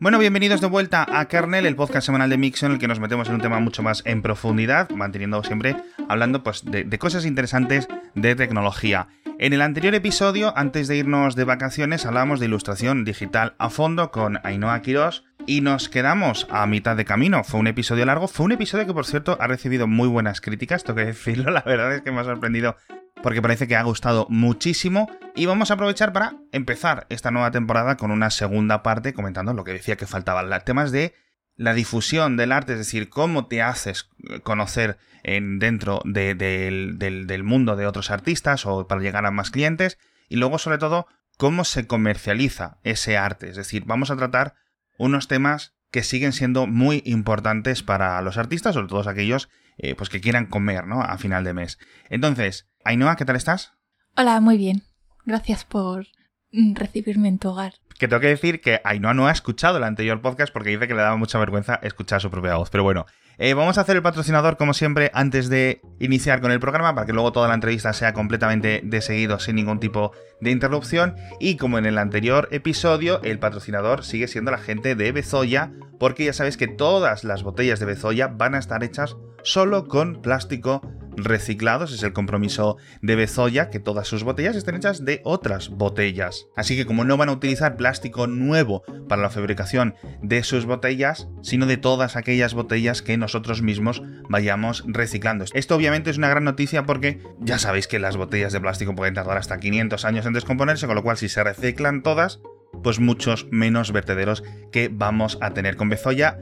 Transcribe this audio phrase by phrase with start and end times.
[0.00, 2.98] Bueno, bienvenidos de vuelta a Kernel, el podcast semanal de Mixon, en el que nos
[2.98, 5.76] metemos en un tema mucho más en profundidad, manteniendo siempre
[6.08, 9.08] hablando pues, de, de cosas interesantes de tecnología.
[9.38, 14.10] En el anterior episodio, antes de irnos de vacaciones, hablábamos de ilustración digital a fondo
[14.10, 17.44] con Ainhoa Quirós y nos quedamos a mitad de camino.
[17.44, 20.82] Fue un episodio largo, fue un episodio que por cierto ha recibido muy buenas críticas,
[20.82, 22.74] tengo que decirlo, la verdad es que me ha sorprendido
[23.22, 25.08] porque parece que ha gustado muchísimo.
[25.34, 29.64] Y vamos a aprovechar para empezar esta nueva temporada con una segunda parte comentando lo
[29.64, 31.14] que decía que faltaban, temas de
[31.56, 34.08] la difusión del arte, es decir, cómo te haces
[34.42, 39.98] conocer en, dentro del, del mundo de otros artistas o para llegar a más clientes.
[40.28, 44.54] Y luego sobre todo cómo se comercializa ese arte, es decir, vamos a tratar
[44.98, 49.48] unos temas que siguen siendo muy importantes para los artistas, sobre todo aquellos
[49.82, 51.02] eh, pues que quieran comer, ¿no?
[51.02, 51.78] A final de mes.
[52.08, 53.72] Entonces, Ainhoa, ¿qué tal estás?
[54.16, 54.82] Hola, muy bien.
[55.24, 56.06] Gracias por
[56.52, 57.74] mm, recibirme en tu hogar.
[57.98, 60.94] Que tengo que decir que Ainhoa no ha escuchado el anterior podcast porque dice que
[60.94, 62.70] le daba mucha vergüenza escuchar su propia voz.
[62.70, 63.06] Pero bueno,
[63.38, 67.06] eh, vamos a hacer el patrocinador como siempre antes de iniciar con el programa para
[67.06, 71.16] que luego toda la entrevista sea completamente de seguido sin ningún tipo de interrupción.
[71.40, 76.24] Y como en el anterior episodio, el patrocinador sigue siendo la gente de Bezoya porque
[76.24, 80.80] ya sabéis que todas las botellas de Bezoya van a estar hechas solo con plástico
[81.16, 81.92] reciclados.
[81.92, 86.46] Es el compromiso de Bezoya que todas sus botellas estén hechas de otras botellas.
[86.56, 91.28] Así que como no van a utilizar plástico nuevo para la fabricación de sus botellas,
[91.42, 95.44] sino de todas aquellas botellas que nosotros mismos vayamos reciclando.
[95.52, 99.14] Esto obviamente es una gran noticia porque ya sabéis que las botellas de plástico pueden
[99.14, 102.40] tardar hasta 500 años en descomponerse, con lo cual si se reciclan todas,
[102.82, 106.38] pues muchos menos vertederos que vamos a tener con Bezoya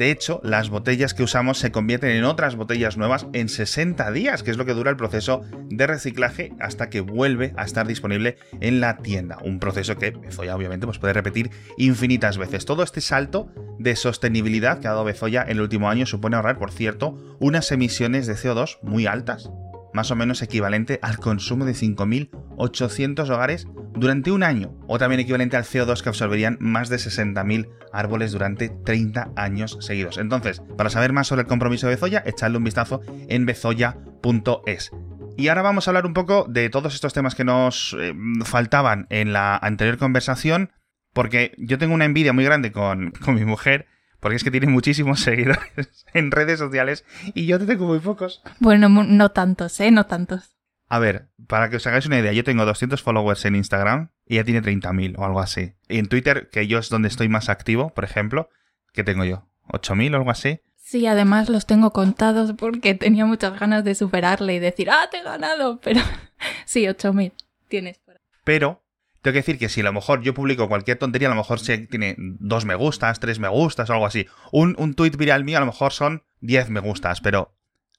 [0.00, 4.42] de hecho, las botellas que usamos se convierten en otras botellas nuevas en 60 días,
[4.42, 8.38] que es lo que dura el proceso de reciclaje hasta que vuelve a estar disponible
[8.62, 9.36] en la tienda.
[9.44, 12.64] Un proceso que Bezoya obviamente pues puede repetir infinitas veces.
[12.64, 16.58] Todo este salto de sostenibilidad que ha dado Bezoya en el último año supone ahorrar,
[16.58, 19.50] por cierto, unas emisiones de CO2 muy altas
[19.92, 25.56] más o menos equivalente al consumo de 5.800 hogares durante un año, o también equivalente
[25.56, 30.18] al CO2 que absorberían más de 60.000 árboles durante 30 años seguidos.
[30.18, 34.90] Entonces, para saber más sobre el compromiso de Bezoya, echadle un vistazo en bezoya.es.
[35.36, 38.14] Y ahora vamos a hablar un poco de todos estos temas que nos eh,
[38.44, 40.70] faltaban en la anterior conversación,
[41.12, 43.86] porque yo tengo una envidia muy grande con, con mi mujer,
[44.20, 47.04] porque es que tiene muchísimos seguidores en redes sociales
[47.34, 48.42] y yo tengo muy pocos.
[48.58, 49.90] Bueno, no tantos, ¿eh?
[49.90, 50.56] No tantos.
[50.88, 54.34] A ver, para que os hagáis una idea, yo tengo 200 followers en Instagram y
[54.34, 55.74] ella tiene 30.000 o algo así.
[55.88, 58.48] Y en Twitter, que yo es donde estoy más activo, por ejemplo,
[58.92, 59.48] ¿qué tengo yo?
[59.68, 60.60] ¿8.000 o algo así?
[60.76, 65.18] Sí, además los tengo contados porque tenía muchas ganas de superarle y decir, ¡ah, te
[65.18, 65.80] he ganado!
[65.80, 66.00] Pero
[66.64, 67.32] sí, 8.000
[67.68, 68.00] tienes.
[68.42, 68.82] Pero
[69.22, 71.60] tengo que decir que si a lo mejor yo publico cualquier tontería, a lo mejor
[71.60, 74.26] se tiene dos me gustas, tres me gustas o algo así.
[74.52, 77.54] Un, un tweet viral mío a lo mejor son 10 me gustas, pero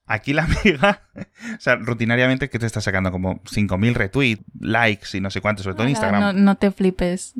[0.06, 5.20] aquí la amiga, o sea, rutinariamente que te está sacando como 5.000 retweets, likes y
[5.20, 6.20] no sé cuántos, sobre todo en Instagram.
[6.20, 7.34] No, no te flipes.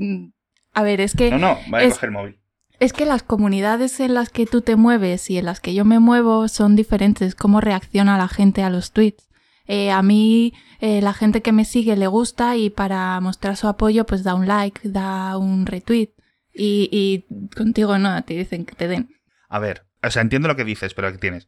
[0.73, 1.31] A ver, es que...
[1.31, 2.39] No, no, va a coger el móvil.
[2.79, 5.85] Es que las comunidades en las que tú te mueves y en las que yo
[5.85, 7.37] me muevo son diferentes.
[7.37, 9.29] Cómo reacciona la gente a los tweets.
[9.67, 13.69] Eh, a mí eh, la gente que me sigue le gusta y para mostrar su
[13.69, 16.11] apoyo pues da un like, da un retweet
[16.53, 19.09] y, y contigo no, te dicen que te den.
[19.49, 21.47] A ver, o sea, entiendo lo que dices, pero aquí tienes.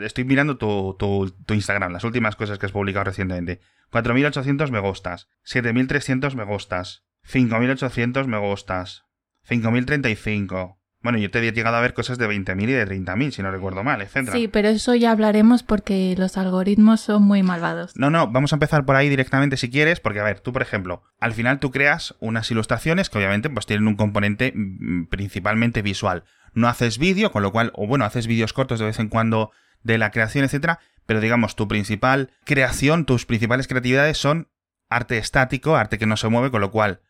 [0.00, 3.60] estoy mirando tu, tu, Instagram, las últimas cosas que has publicado recientemente.
[3.90, 9.02] 4.800 me gustas, 7.300 me gustas, 5.800 me gustas,
[9.48, 13.42] 5.035, bueno, yo te había llegado a ver cosas de 20.000 y de 30.000, si
[13.42, 14.30] no recuerdo mal, etc.
[14.32, 17.96] Sí, pero eso ya hablaremos porque los algoritmos son muy malvados.
[17.96, 20.60] No, no, vamos a empezar por ahí directamente si quieres, porque a ver, tú por
[20.60, 25.80] ejemplo, al final tú creas unas ilustraciones que obviamente pues tienen un componente mm, principalmente
[25.80, 26.24] visual.
[26.52, 29.52] No haces vídeo, con lo cual, o bueno, haces vídeos cortos de vez en cuando
[29.82, 34.48] de la creación, etcétera, pero digamos, tu principal creación, tus principales creatividades son
[34.90, 37.00] arte estático, arte que no se mueve, con lo cual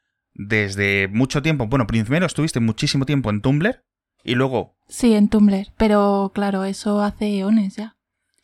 [0.46, 1.66] desde mucho tiempo.
[1.66, 3.84] Bueno, primero estuviste muchísimo tiempo en Tumblr
[4.24, 4.76] y luego...
[4.88, 7.96] Sí, en Tumblr, pero claro, eso hace eones ya.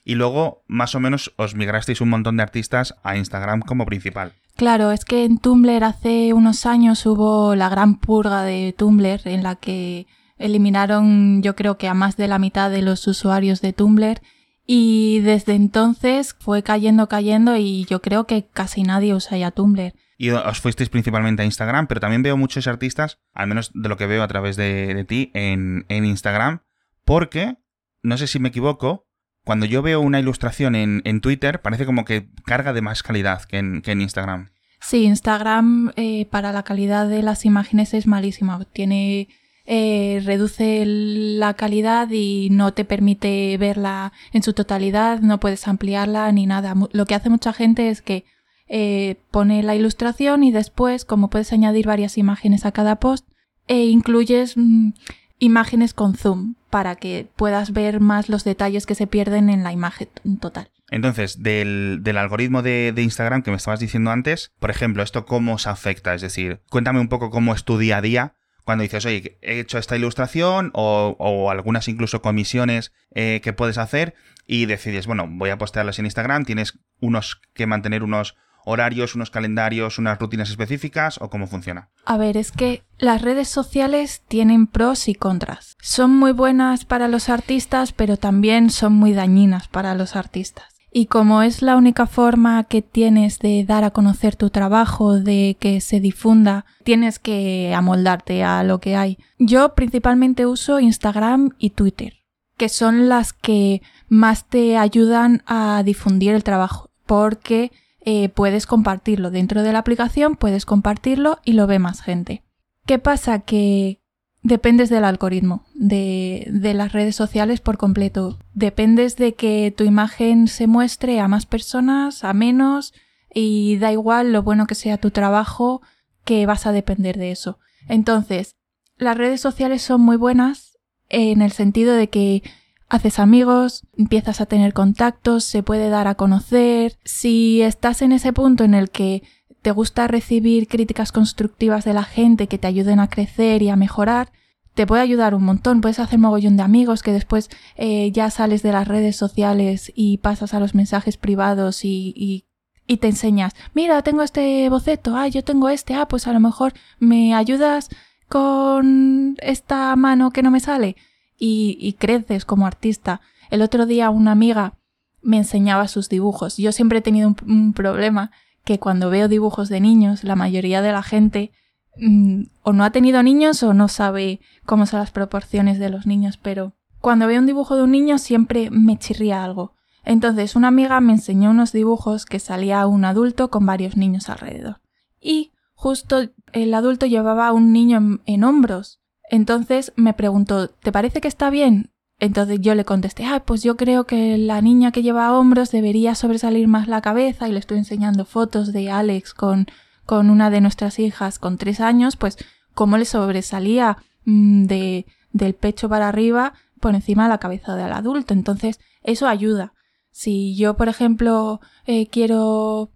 [0.05, 4.35] Y luego, más o menos, os migrasteis un montón de artistas a Instagram como principal.
[4.57, 9.43] Claro, es que en Tumblr hace unos años hubo la gran purga de Tumblr en
[9.43, 10.07] la que
[10.39, 14.21] eliminaron yo creo que a más de la mitad de los usuarios de Tumblr
[14.67, 19.95] y desde entonces fue cayendo, cayendo y yo creo que casi nadie usa ya Tumblr
[20.17, 23.97] y os fuisteis principalmente a Instagram, pero también veo muchos artistas, al menos de lo
[23.97, 26.63] que veo a través de, ti, en, Instagram,
[27.05, 27.57] porque,
[28.03, 29.07] no sé si me equivoco,
[29.45, 33.59] cuando yo veo una ilustración en, Twitter, parece como que carga de más calidad que
[33.59, 34.51] en, que en Instagram.
[34.81, 38.65] Sí, Instagram eh, para la calidad de las imágenes es malísima.
[38.73, 39.29] Tiene
[39.69, 46.31] eh, reduce la calidad y no te permite verla en su totalidad, no puedes ampliarla
[46.31, 46.75] ni nada.
[46.93, 48.25] Lo que hace mucha gente es que
[48.69, 53.27] eh, pone la ilustración y después, como puedes añadir varias imágenes a cada post,
[53.69, 54.91] e incluyes mm,
[55.39, 59.73] imágenes con zoom para que puedas ver más los detalles que se pierden en la
[59.73, 60.09] imagen
[60.41, 60.71] total.
[60.91, 65.67] Entonces, del, algoritmo de, Instagram que me estabas diciendo antes, por ejemplo, ¿esto cómo os
[65.67, 66.15] afecta?
[66.15, 68.35] Es decir, cuéntame un poco cómo es tu día a día
[68.65, 74.15] cuando dices, oye, he hecho esta ilustración o, algunas incluso comisiones eh, que puedes hacer
[74.45, 78.37] y decides, bueno, voy a postearlas en Instagram, tienes unos que mantener unos
[78.67, 81.89] horarios, unos calendarios, unas rutinas específicas o cómo funciona?
[82.05, 85.77] A ver, es que las redes sociales tienen pros y contras.
[85.81, 90.67] Son muy buenas para los artistas, pero también son muy dañinas para los artistas.
[90.93, 95.57] Y como es la única forma que tienes de dar a conocer tu trabajo, de
[95.61, 99.19] que se difunda, tienes que amoldarte a lo que hay.
[99.39, 102.15] Yo principalmente uso Instagram y Twitter,
[102.57, 107.73] que son las que más te ayudan a difundir el trabajo, porque
[108.09, 112.45] eh, puedes compartirlo dentro de la aplicación, puedes compartirlo y lo ve más gente.
[112.87, 113.41] ¿Qué pasa?
[113.41, 114.01] Que
[114.45, 118.39] dependes del algoritmo de, de, las redes sociales por completo.
[118.55, 122.95] Dependes de que tu imagen se muestre a más personas, a menos,
[123.35, 125.83] y da igual lo bueno que sea tu trabajo,
[126.25, 127.59] que vas a depender de eso.
[127.89, 128.55] Entonces,
[128.97, 132.45] las redes sociales son muy buenas en el sentido de que
[132.89, 136.99] haces amigos, empiezas a tener contactos, se puede dar a conocer.
[137.05, 139.23] Si estás en ese punto en el que
[139.63, 143.77] te gusta recibir críticas constructivas de la gente que te ayuden a crecer y a
[143.77, 144.31] mejorar,
[144.75, 145.81] te puede ayudar un montón.
[145.81, 150.19] Puedes hacer mogollón de amigos que después eh, ya sales de las redes sociales y
[150.19, 152.45] pasas a los mensajes privados y, y,
[152.87, 153.55] y, te enseñas.
[153.75, 155.17] Mira, tengo este boceto.
[155.17, 155.95] Ah, yo tengo este.
[155.95, 157.89] Ah, pues a lo mejor me ayudas
[158.29, 160.97] con esta mano que no me sale
[161.39, 163.21] y, creces como artista.
[163.51, 164.75] El otro día una amiga
[165.23, 166.57] me enseñaba sus dibujos.
[166.57, 168.31] Yo siempre he tenido un, problema
[168.65, 171.53] que cuando veo dibujos de niños, la mayoría de la gente
[171.99, 176.07] mm, o no ha tenido niños o no sabe cómo son las proporciones de los
[176.07, 179.75] niños, pero cuando veo un dibujo de un niño siempre me chirría algo.
[180.05, 184.81] Entonces una amiga me enseñó unos dibujos que salía un adulto con varios niños alrededor.
[185.21, 189.01] Y justo el adulto llevaba a un niño en hombros
[189.31, 191.91] entonces me preguntó, ¿te parece que está bien?
[192.19, 196.15] Entonces yo le contesté, ah, pues yo creo que la niña que lleva hombros debería
[196.15, 199.67] sobresalir más la cabeza y le estoy enseñando fotos de Alex con,
[200.07, 202.39] con una de nuestras hijas con tres años, pues
[202.73, 207.93] cómo le sobresalía mm, de, del pecho para arriba por encima de la cabeza del
[207.93, 208.33] adulto.
[208.33, 209.75] Entonces eso ayuda.
[210.11, 212.93] Si yo, por ejemplo, eh, quiero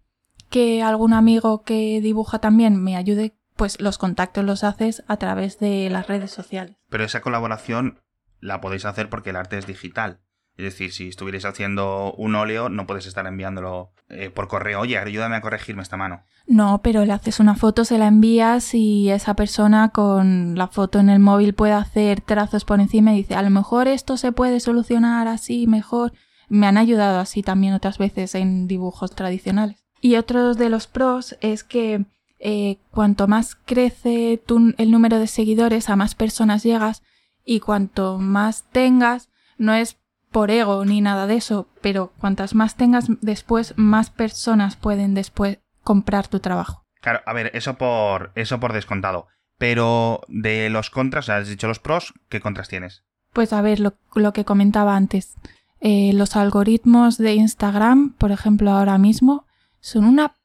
[0.48, 5.58] que algún amigo que dibuja también me ayude pues los contactos los haces a través
[5.58, 6.78] de las redes sociales.
[6.88, 8.00] Pero esa colaboración
[8.40, 10.22] la podéis hacer porque el arte es digital.
[10.56, 14.80] Es decir, si estuvierais haciendo un óleo, no puedes estar enviándolo eh, por correo.
[14.80, 16.22] Oye, ayúdame a corregirme esta mano.
[16.46, 20.98] No, pero le haces una foto, se la envías y esa persona con la foto
[20.98, 24.32] en el móvil puede hacer trazos por encima y dice, a lo mejor esto se
[24.32, 26.14] puede solucionar así mejor.
[26.48, 29.84] Me han ayudado así también otras veces en dibujos tradicionales.
[30.00, 32.06] Y otro de los pros es que
[32.42, 34.42] eh, cuanto más crece
[34.78, 37.02] el número de seguidores, a más personas llegas
[37.44, 39.28] y cuanto más tengas,
[39.58, 39.98] no es
[40.32, 45.58] por ego ni nada de eso, pero cuantas más tengas después, más personas pueden después
[45.82, 46.86] comprar tu trabajo.
[47.02, 49.26] Claro, a ver, eso por, eso por descontado.
[49.58, 53.04] Pero de los contras, has dicho los pros, ¿qué contras tienes?
[53.34, 55.34] Pues a ver, lo, que comentaba antes.
[55.80, 59.46] Eh, los algoritmos de Instagram, por ejemplo, ahora mismo,
[59.80, 60.36] son una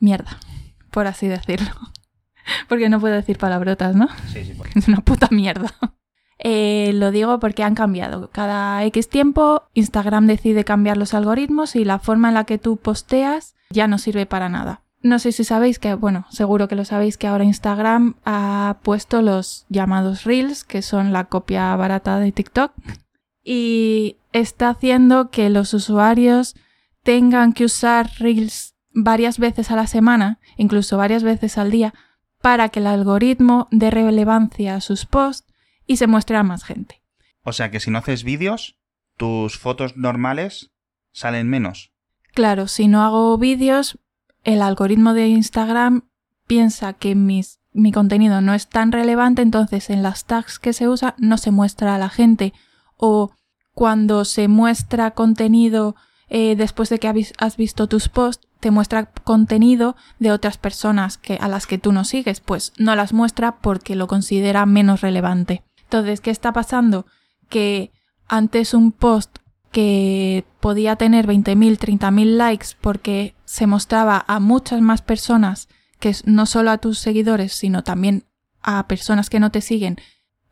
[0.00, 0.38] mierda
[0.90, 1.70] por así decirlo.
[2.68, 4.08] Porque no puedo decir palabrotas, ¿no?
[4.32, 4.54] Sí, sí.
[4.74, 5.72] Es una puta mierda.
[6.38, 8.30] Eh, lo digo porque han cambiado.
[8.30, 12.76] Cada X tiempo Instagram decide cambiar los algoritmos y la forma en la que tú
[12.76, 14.82] posteas ya no sirve para nada.
[15.00, 19.22] No sé si sabéis que, bueno, seguro que lo sabéis que ahora Instagram ha puesto
[19.22, 22.72] los llamados Reels, que son la copia barata de TikTok,
[23.44, 26.56] y está haciendo que los usuarios
[27.04, 31.94] tengan que usar Reels varias veces a la semana, incluso varias veces al día,
[32.42, 35.50] para que el algoritmo dé relevancia a sus posts
[35.86, 37.02] y se muestre a más gente.
[37.42, 38.76] O sea que si no haces vídeos,
[39.16, 40.70] tus fotos normales
[41.12, 41.92] salen menos.
[42.34, 43.98] Claro, si no hago vídeos,
[44.44, 46.02] el algoritmo de Instagram
[46.46, 50.88] piensa que mis, mi contenido no es tan relevante, entonces en las tags que se
[50.88, 52.52] usa no se muestra a la gente.
[52.96, 53.32] O
[53.72, 55.96] cuando se muestra contenido
[56.28, 61.34] eh, después de que has visto tus posts, te muestra contenido de otras personas que,
[61.40, 65.62] a las que tú no sigues, pues no las muestra porque lo considera menos relevante.
[65.84, 67.06] Entonces, ¿qué está pasando?
[67.48, 67.92] Que
[68.26, 69.38] antes un post
[69.70, 75.68] que podía tener 20.000, 30.000 likes porque se mostraba a muchas más personas
[76.00, 78.24] que no solo a tus seguidores, sino también
[78.62, 79.98] a personas que no te siguen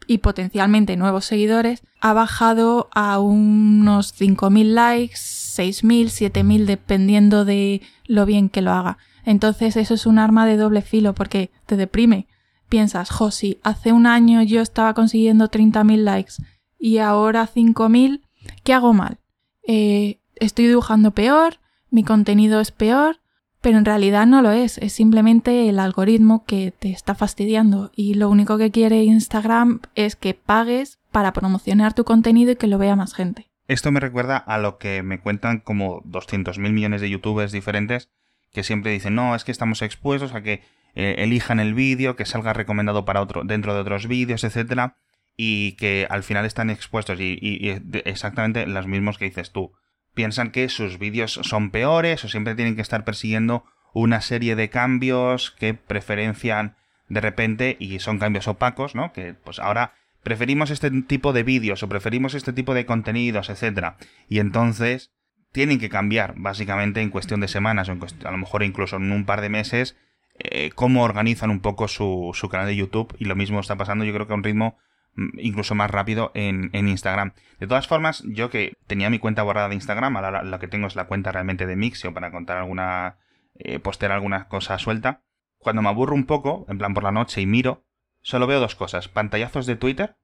[0.07, 8.27] y potencialmente nuevos seguidores, ha bajado a unos 5.000 likes, 6.000, 7.000, dependiendo de lo
[8.27, 8.99] bien que lo haga.
[9.25, 12.27] Entonces eso es un arma de doble filo porque te deprime.
[12.69, 16.35] Piensas, Josi, hace un año yo estaba consiguiendo 30.000 likes
[16.79, 18.23] y ahora 5.000,
[18.65, 19.19] ¿qué hago mal?
[19.67, 21.59] Eh, estoy dibujando peor,
[21.91, 23.21] mi contenido es peor,
[23.61, 28.15] pero en realidad no lo es, es simplemente el algoritmo que te está fastidiando y
[28.15, 32.79] lo único que quiere Instagram es que pagues para promocionar tu contenido y que lo
[32.79, 33.49] vea más gente.
[33.69, 38.11] Esto me recuerda a lo que me cuentan como 200.000 millones de youtubers diferentes
[38.53, 40.63] que siempre dicen, no, es que estamos expuestos a que
[40.95, 44.97] eh, elijan el vídeo, que salga recomendado para otro, dentro de otros vídeos, etcétera,
[45.37, 49.73] y que al final están expuestos y, y exactamente los mismos que dices tú
[50.15, 54.71] piensan que sus vídeos son peores o siempre tienen que estar persiguiendo una serie de
[54.71, 56.77] cambios que preferencian
[57.09, 59.13] de repente y son cambios opacos, ¿no?
[59.13, 59.93] Que pues ahora
[60.27, 63.97] preferimos este tipo de vídeos o preferimos este tipo de contenidos, etcétera.
[64.29, 65.13] Y entonces
[65.53, 69.13] tienen que cambiar básicamente en cuestión de semanas o en a lo mejor incluso en
[69.13, 69.97] un par de meses
[70.39, 74.05] eh, cómo organizan un poco su, su canal de YouTube y lo mismo está pasando
[74.05, 74.77] yo creo que a un ritmo
[75.17, 77.33] Mm, incluso más rápido en, Instagram.
[77.59, 80.87] De todas formas, yo que tenía mi cuenta borrada de Instagram, ahora lo que tengo
[80.87, 83.17] es la cuenta realmente de Mixio para contar alguna,
[83.55, 85.23] eh, postear alguna cosa suelta.
[85.59, 87.85] Cuando me aburro un poco, en plan por la noche y miro,
[88.27, 90.17] solo veo dos cosas, pantallazos de Twitter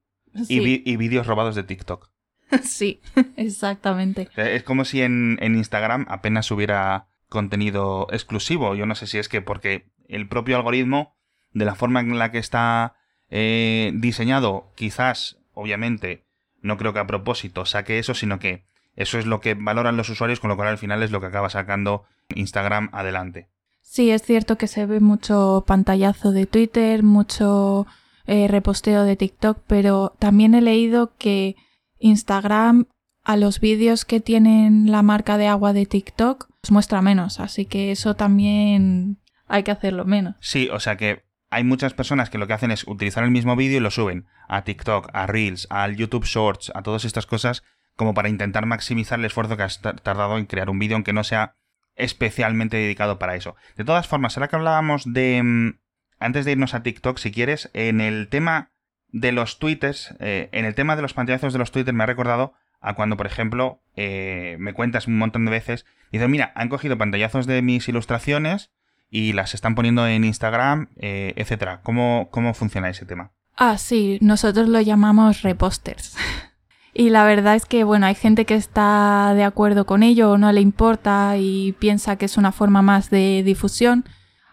[0.49, 2.11] y, vídeos robados de TikTok.
[2.65, 3.01] Sí,
[3.39, 4.29] exactamente.
[4.37, 8.75] Es como si en, en Instagram apenas hubiera contenido exclusivo.
[8.75, 11.17] Yo no sé si es que porque el propio algoritmo,
[11.53, 12.97] de la forma en la que está
[13.31, 16.27] eh, diseñado, quizás, obviamente,
[16.61, 18.67] no creo que a propósito saque eso, sino que
[18.97, 21.29] eso es lo que valoran los usuarios, con lo cual al final es lo que
[21.29, 22.05] acaba sacando
[22.35, 23.49] Instagram adelante.
[23.83, 27.87] Sí, es cierto que se ve mucho pantallazo de Twitter, mucho
[28.27, 31.57] eh, reposteo de TikTok, pero también he leído que
[31.99, 32.87] Instagram
[33.23, 37.67] a los vídeos que tienen la marca de agua de TikTok los muestra menos, así
[37.67, 40.37] que eso también hay que hacerlo menos.
[40.41, 43.57] Sí, o sea que hay muchas personas que lo que hacen es utilizar el mismo
[43.57, 47.63] vídeo y lo suben a TikTok, a Reels, al YouTube Shorts, a todas estas cosas,
[47.97, 51.25] como para intentar maximizar el esfuerzo que has tardado en crear un vídeo, aunque no
[51.25, 51.57] sea
[51.97, 53.57] especialmente dedicado para eso.
[53.77, 55.43] De todas formas, ahora que hablábamos de...
[55.43, 55.79] Mm,
[56.19, 58.71] antes de irnos a TikTok, si quieres, en el tema
[59.09, 62.07] de los tweets, eh, en el tema de los pantallazos de los tweets me ha
[62.07, 66.69] recordado a cuando, por ejemplo, eh, me cuentas un montón de veces, dices, mira, han
[66.69, 68.73] cogido pantallazos de mis ilustraciones
[69.11, 71.81] y las están poniendo en Instagram, eh, etcétera.
[71.83, 73.33] ¿Cómo, ¿Cómo funciona ese tema?
[73.57, 76.17] Ah, sí, nosotros lo llamamos reposters.
[76.95, 80.39] y la verdad es que, bueno, hay gente que está de acuerdo con ello o
[80.39, 84.05] no le importa y piensa que es una forma más de difusión.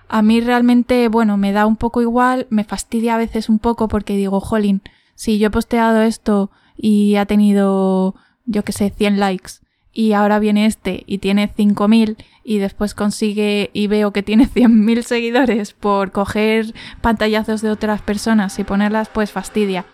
[0.07, 3.89] A mí realmente, bueno, me da un poco igual, me fastidia a veces un poco
[3.89, 4.81] porque digo, jolín,
[5.15, 8.15] si yo he posteado esto y ha tenido,
[8.45, 9.51] yo que sé, 100 likes
[9.91, 12.15] y ahora viene este y tiene 5.000
[12.45, 18.57] y después consigue y veo que tiene 100.000 seguidores por coger pantallazos de otras personas
[18.59, 19.85] y ponerlas, pues fastidia.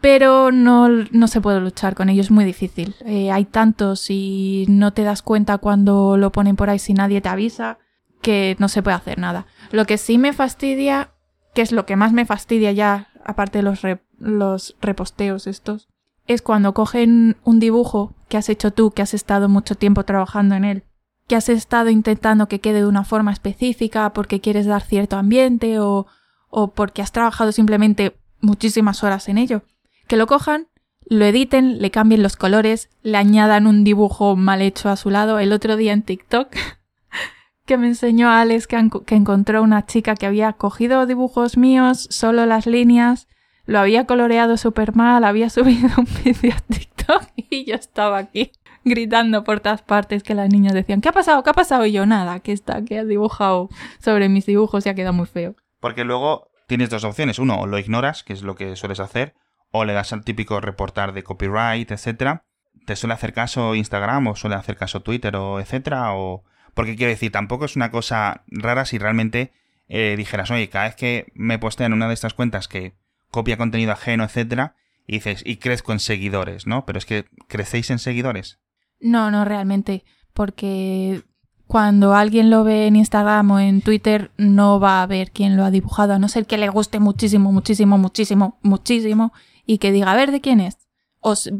[0.00, 2.94] Pero no, no se puede luchar con ello, es muy difícil.
[3.04, 7.20] Eh, hay tantos y no te das cuenta cuando lo ponen por ahí si nadie
[7.20, 7.78] te avisa
[8.22, 9.46] que no se puede hacer nada.
[9.70, 11.10] Lo que sí me fastidia,
[11.54, 13.80] que es lo que más me fastidia ya, aparte de los,
[14.18, 15.88] los reposteos estos,
[16.26, 20.54] es cuando cogen un dibujo que has hecho tú, que has estado mucho tiempo trabajando
[20.54, 20.84] en él,
[21.26, 25.80] que has estado intentando que quede de una forma específica porque quieres dar cierto ambiente
[25.80, 26.06] o,
[26.50, 29.62] o porque has trabajado simplemente muchísimas horas en ello.
[30.08, 30.68] Que lo cojan,
[31.04, 35.38] lo editen, le cambien los colores, le añadan un dibujo mal hecho a su lado.
[35.38, 36.48] El otro día en TikTok
[37.66, 42.46] que me enseñó a Alex que, encontró una chica que había cogido dibujos míos, solo
[42.46, 43.28] las líneas,
[43.66, 48.52] lo había coloreado súper mal, había subido un vídeo a TikTok y yo estaba aquí
[48.84, 51.42] gritando por todas partes que las niñas decían, ¿qué ha pasado?
[51.42, 51.84] ¿Qué ha pasado?
[51.84, 55.54] Yo, nada, que está, que ha dibujado sobre mis dibujos y ha quedado muy feo.
[55.80, 57.38] Porque luego tienes dos opciones.
[57.38, 59.34] Uno, o lo ignoras, que es lo que sueles hacer,
[59.70, 62.44] o le das al típico reportar de copyright, etcétera.
[62.86, 66.14] ¿Te suele hacer caso Instagram o suele hacer caso Twitter o etcétera?
[66.14, 66.44] O...
[66.74, 69.52] Porque quiero decir, tampoco es una cosa rara si realmente
[69.88, 72.94] eh, dijeras, oye, cada vez que me postean una de estas cuentas que
[73.30, 74.74] copia contenido ajeno, etcétera,
[75.06, 76.84] y dices, y crezco en seguidores, ¿no?
[76.86, 78.58] Pero es que, ¿crecéis en seguidores?
[79.00, 81.22] No, no realmente, porque
[81.66, 85.64] cuando alguien lo ve en Instagram o en Twitter, no va a ver quién lo
[85.64, 89.32] ha dibujado, a no ser que le guste muchísimo, muchísimo, muchísimo, muchísimo
[89.68, 90.78] y que diga, a ver, ¿de quién es?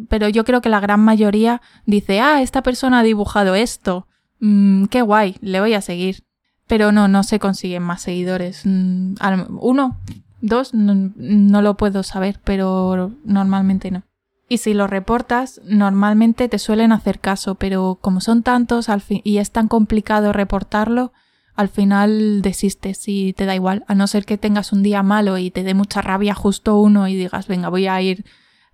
[0.08, 4.06] pero yo creo que la gran mayoría dice, ah, esta persona ha dibujado esto.
[4.40, 6.24] Mm, qué guay, le voy a seguir.
[6.66, 8.62] Pero no, no se consiguen más seguidores.
[8.64, 9.16] Mm,
[9.60, 9.98] uno,
[10.40, 14.04] dos, no lo puedo saber, pero normalmente no.
[14.48, 19.20] Y si lo reportas, normalmente te suelen hacer caso, pero como son tantos al fin
[19.22, 21.12] y es tan complicado reportarlo,
[21.58, 25.38] al final desistes y te da igual, a no ser que tengas un día malo
[25.38, 28.24] y te dé mucha rabia justo uno y digas, venga, voy a ir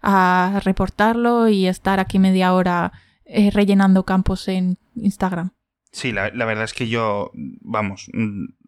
[0.02, 2.92] a reportarlo y estar aquí media hora
[3.24, 5.52] eh, rellenando campos en Instagram.
[5.92, 8.10] Sí, la, la, verdad es que yo, vamos,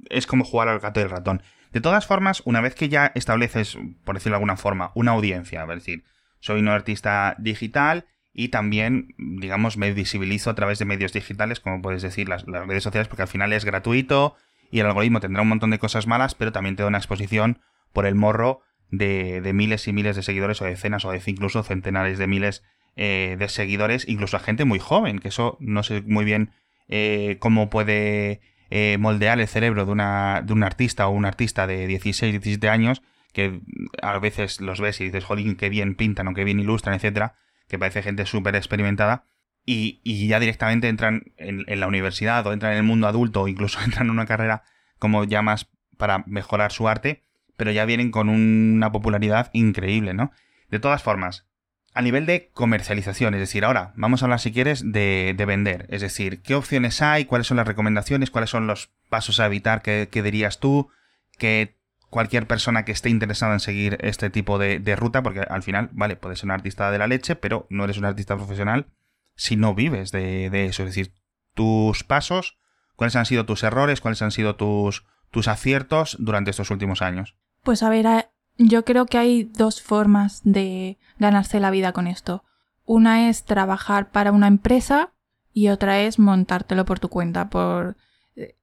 [0.08, 1.42] es como jugar al gato y el ratón.
[1.74, 5.64] De todas formas, una vez que ya estableces, por decirlo de alguna forma, una audiencia,
[5.64, 6.04] es decir,
[6.40, 8.06] soy un artista digital
[8.38, 12.82] y también, digamos, me visibilizo a través de medios digitales, como puedes decir, las, redes
[12.82, 14.36] sociales, porque al final es gratuito
[14.70, 17.60] y el algoritmo tendrá un montón de cosas malas, pero también te da una exposición
[17.94, 22.26] por el morro de, miles y miles de seguidores, o decenas, o incluso centenares de
[22.26, 22.62] miles
[22.94, 26.50] eh, de seguidores, incluso a gente muy joven, que eso no sé muy bien
[26.88, 31.66] eh, cómo puede eh, moldear el cerebro de, una, de un artista o un artista
[31.66, 33.00] de 16, 17 años,
[33.32, 33.60] que
[34.02, 37.34] a veces los ves y dices, jolín, qué bien pintan o qué bien ilustran, etcétera,
[37.68, 39.24] que parece gente súper experimentada,
[39.66, 43.80] y, ya directamente entran en, la universidad o entran en el mundo adulto o incluso
[43.84, 44.62] entran en una carrera
[44.98, 45.68] como ya más
[45.98, 47.24] para mejorar su arte,
[47.56, 50.30] pero ya vienen con una popularidad increíble, ¿no?
[50.70, 51.46] De todas formas,
[51.94, 56.02] a nivel de comercialización, es decir, ahora vamos a hablar si quieres de, vender, es
[56.02, 60.08] decir, qué opciones hay, cuáles son las recomendaciones, cuáles son los pasos a evitar que,
[60.10, 60.90] que dirías tú,
[61.38, 61.76] que
[62.10, 66.16] cualquier persona que esté interesada en seguir este tipo de, ruta, porque al final, vale,
[66.16, 68.86] puedes ser un artista de la leche, pero no eres un artista profesional
[69.34, 70.82] si no vives de, eso.
[70.82, 71.12] Es decir,
[71.54, 72.58] tus pasos,
[72.94, 77.36] cuáles han sido tus errores, cuáles han sido tus, tus aciertos durante estos últimos años.
[77.62, 82.44] Pues a ver, yo creo que hay dos formas de ganarse la vida con esto.
[82.84, 85.12] Una es trabajar para una empresa
[85.52, 87.50] y otra es montártelo por tu cuenta.
[87.50, 87.96] Por...
[88.36, 88.56] Eh,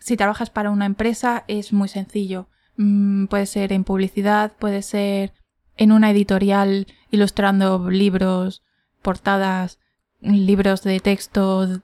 [0.00, 2.48] si trabajas para una empresa es muy sencillo
[2.78, 5.34] Mm, puede ser en publicidad, puede ser
[5.76, 8.62] en una editorial ilustrando libros,
[9.02, 9.80] portadas,
[10.20, 11.82] libros de texto,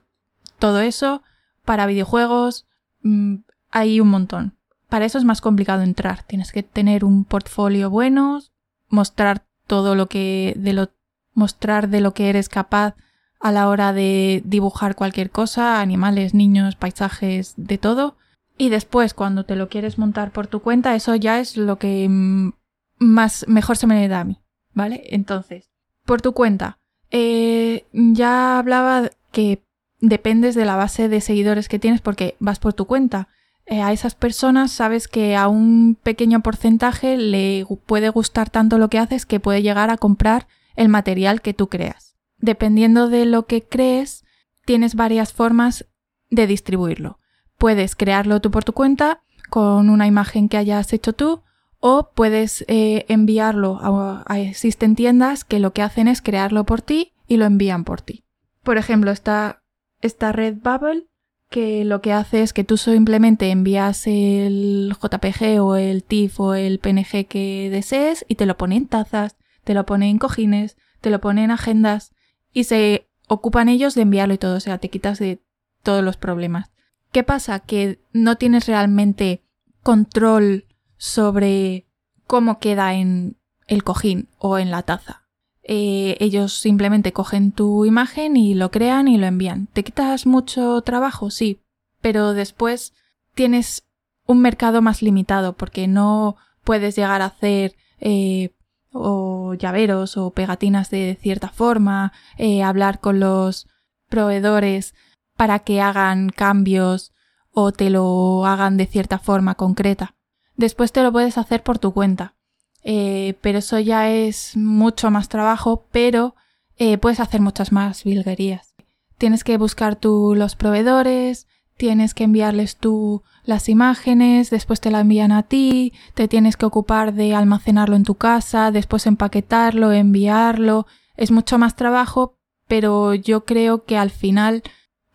[0.57, 1.21] todo eso.
[1.65, 2.65] Para videojuegos
[3.03, 3.35] mm,
[3.71, 4.57] hay un montón.
[4.87, 6.23] Para eso es más complicado entrar.
[6.23, 8.41] Tienes que tener un portfolio bueno,
[8.87, 10.91] mostrar todo lo que de lo
[11.33, 12.95] mostrar de lo que eres capaz
[13.41, 18.15] a la hora de dibujar cualquier cosa, animales, niños, paisajes, de todo.
[18.57, 22.07] Y después, cuando te lo quieres montar por tu cuenta, eso ya es lo que
[22.09, 22.53] mm,
[22.99, 24.39] más mejor se me da a mí,
[24.73, 25.03] ¿vale?
[25.09, 25.69] Entonces,
[26.05, 26.79] por tu cuenta,
[27.11, 29.61] eh, ya hablaba que
[29.99, 33.27] dependes de la base de seguidores que tienes porque vas por tu cuenta.
[33.65, 38.89] Eh, a esas personas sabes que a un pequeño porcentaje le puede gustar tanto lo
[38.89, 42.15] que haces que puede llegar a comprar el material que tú creas.
[42.37, 44.23] Dependiendo de lo que crees,
[44.65, 45.85] tienes varias formas
[46.29, 47.19] de distribuirlo.
[47.57, 51.41] Puedes crearlo tú por tu cuenta con una imagen que hayas hecho tú
[51.79, 57.13] o puedes eh, enviarlo a, existen tiendas que lo que hacen es crearlo por ti
[57.27, 58.23] y lo envían por ti.
[58.63, 59.61] Por ejemplo, está
[60.01, 61.07] esta Redbubble
[61.49, 66.53] que lo que hace es que tú simplemente envías el JPG o el TIFF o
[66.55, 70.77] el PNG que desees y te lo pone en tazas, te lo pone en cojines,
[71.01, 72.13] te lo pone en agendas
[72.51, 75.39] y se ocupan ellos de enviarlo y todo, o sea, te quitas de
[75.83, 76.71] todos los problemas.
[77.15, 77.61] ¿Qué pasa?
[77.61, 79.41] Que no tienes realmente
[79.83, 80.65] control
[80.97, 81.87] sobre
[82.27, 85.23] cómo queda en el cojín o en la taza.
[85.63, 89.67] Eh, ellos simplemente cogen tu imagen y lo crean y lo envían.
[89.67, 91.31] ¿Te quitas mucho trabajo?
[91.31, 91.61] Sí,
[92.01, 92.91] pero después
[93.33, 93.87] tienes
[94.25, 98.53] un mercado más limitado porque no puedes llegar a hacer eh,
[98.91, 103.69] o llaveros o pegatinas de cierta forma, eh, hablar con los
[104.09, 104.95] proveedores
[105.35, 107.13] para que hagan cambios
[107.51, 110.15] o te lo hagan de cierta forma concreta.
[110.55, 112.35] Después te lo puedes hacer por tu cuenta.
[112.83, 116.35] Eh, pero eso ya es mucho más trabajo, pero
[116.77, 118.75] eh, puedes hacer muchas más vilguerías.
[119.17, 124.99] Tienes que buscar tú los proveedores, tienes que enviarles tú las imágenes, después te la
[124.99, 130.85] envían a ti, te tienes que ocupar de almacenarlo en tu casa, después empaquetarlo, enviarlo.
[131.15, 134.63] Es mucho más trabajo, pero yo creo que al final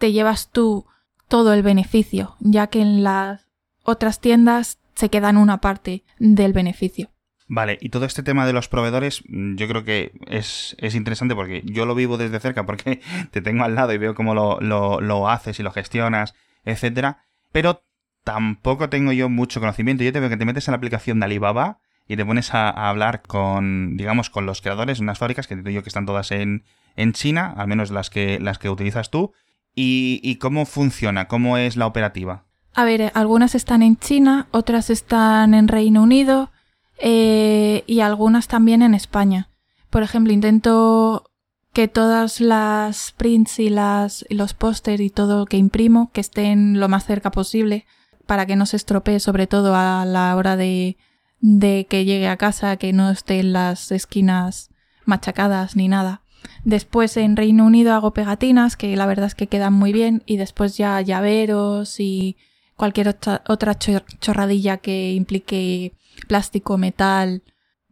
[0.01, 0.87] te llevas tú
[1.29, 3.47] todo el beneficio, ya que en las
[3.85, 7.11] otras tiendas se quedan una parte del beneficio.
[7.47, 11.63] Vale, y todo este tema de los proveedores, mm, yo creo que es, interesante porque
[11.65, 15.29] yo lo vivo desde cerca, porque te tengo al lado y veo cómo lo, lo,
[15.29, 16.35] haces y lo gestionas
[16.65, 17.25] etcétera.
[17.53, 17.83] Pero
[18.25, 20.05] tampoco tengo yo mucho conocimiento.
[20.05, 22.71] Yo te veo que te metes en la aplicación de Alibaba y te pones a,
[22.71, 26.65] hablar con, digamos, con los creadores unas fábricas que te digo que están todas en,
[26.97, 29.33] en China, al menos las que, las que utilizas tú.
[29.75, 32.45] Y, cómo funciona, cómo es la operativa.
[32.75, 36.51] A ver, algunas están en China, otras están en Reino Unido
[36.99, 39.49] eh, y algunas también en España.
[39.89, 41.31] Por ejemplo, intento
[41.73, 46.79] que todas las prints y, las, y los pósters y todo que imprimo que estén
[46.79, 47.87] lo más cerca posible
[48.27, 50.97] para que no se estropee, sobre todo a la hora de,
[51.41, 54.71] de que llegue a casa, que no esté en las esquinas
[55.05, 56.23] machacadas ni nada.
[56.65, 60.37] Después en Reino Unido hago pegatinas, que la verdad es que quedan muy bien, y
[60.37, 62.37] después ya llaveros y
[62.77, 63.79] cualquier otra,
[64.21, 65.93] chorradilla que implique
[66.29, 67.43] plástico, metal,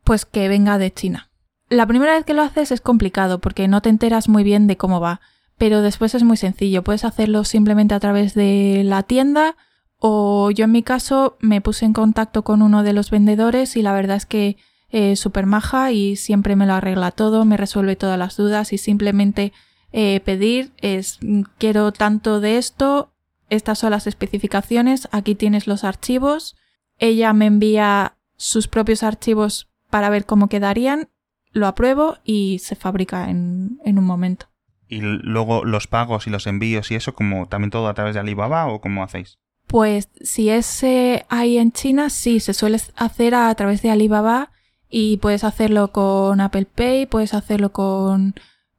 [0.04, 1.30] pues que venga de China.
[1.68, 4.78] La primera vez que lo haces es complicado porque no te enteras muy bien de
[4.78, 5.20] cómo va,
[5.58, 6.82] pero después es muy sencillo.
[6.82, 9.56] Puedes hacerlo simplemente a través de la tienda
[9.98, 13.82] o yo en mi caso me puse en contacto con uno de los vendedores y
[13.82, 14.56] la verdad es que
[15.16, 19.52] súper maja y siempre me lo arregla todo, me resuelve todas las dudas y simplemente
[19.92, 21.18] eh, pedir es
[21.56, 23.12] quiero tanto de esto,
[23.48, 26.56] estas son las especificaciones, aquí tienes los archivos,
[26.98, 31.08] ella me envía sus propios archivos para ver cómo quedarían,
[31.52, 34.46] lo apruebo y se fabrica en, un momento.
[34.88, 38.20] ¿Y luego los pagos y los envíos y eso, como también todo a través de
[38.20, 39.38] Alibaba o cómo hacéis?
[39.66, 40.82] Pues si es
[41.28, 44.50] ahí en China, sí, se suele hacer a, través de Alibaba
[44.88, 48.34] y puedes hacerlo con Apple Pay, puedes hacerlo con